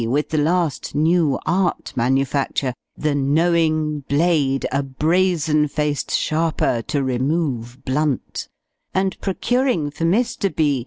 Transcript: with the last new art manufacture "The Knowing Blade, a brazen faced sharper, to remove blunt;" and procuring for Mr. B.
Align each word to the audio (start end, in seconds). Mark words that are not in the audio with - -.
with 0.07 0.29
the 0.29 0.37
last 0.39 0.95
new 0.95 1.37
art 1.45 1.93
manufacture 1.95 2.73
"The 2.97 3.13
Knowing 3.13 3.99
Blade, 4.09 4.65
a 4.71 4.81
brazen 4.81 5.67
faced 5.67 6.09
sharper, 6.09 6.81
to 6.87 7.03
remove 7.03 7.85
blunt;" 7.85 8.47
and 8.95 9.15
procuring 9.21 9.91
for 9.91 10.05
Mr. 10.05 10.55
B. 10.55 10.79